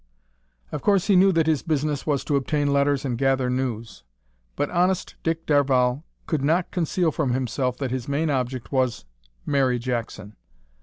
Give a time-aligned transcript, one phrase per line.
[0.71, 4.03] Of course he knew that his business was to obtain letters and gather news.
[4.55, 9.05] But honest Dick Darvall could not conceal from himself that his main object was
[9.45, 10.37] Mary Jackson!